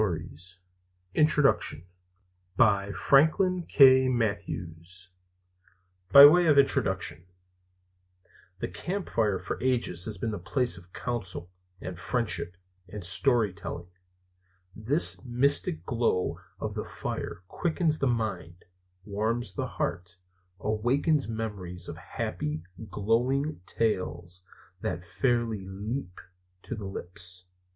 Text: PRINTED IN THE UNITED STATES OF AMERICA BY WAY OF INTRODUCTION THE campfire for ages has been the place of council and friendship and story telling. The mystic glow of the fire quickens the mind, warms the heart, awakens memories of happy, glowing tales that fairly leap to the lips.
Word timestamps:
PRINTED 0.01 0.55
IN 1.13 1.27
THE 1.27 1.41
UNITED 1.43 1.61
STATES 1.61 1.85
OF 2.57 2.99
AMERICA 3.77 4.71
BY 6.11 6.25
WAY 6.25 6.47
OF 6.47 6.57
INTRODUCTION 6.57 7.27
THE 8.59 8.67
campfire 8.67 9.37
for 9.37 9.61
ages 9.61 10.05
has 10.05 10.17
been 10.17 10.31
the 10.31 10.39
place 10.39 10.75
of 10.79 10.91
council 10.91 11.51
and 11.79 11.99
friendship 11.99 12.57
and 12.89 13.03
story 13.03 13.53
telling. 13.53 13.89
The 14.75 15.21
mystic 15.23 15.85
glow 15.85 16.39
of 16.59 16.73
the 16.73 16.85
fire 16.85 17.43
quickens 17.47 17.99
the 17.99 18.07
mind, 18.07 18.65
warms 19.05 19.53
the 19.53 19.67
heart, 19.67 20.17
awakens 20.59 21.27
memories 21.29 21.87
of 21.87 21.97
happy, 21.97 22.63
glowing 22.89 23.61
tales 23.67 24.47
that 24.81 25.05
fairly 25.05 25.67
leap 25.67 26.19
to 26.63 26.73
the 26.73 26.85
lips. 26.87 27.45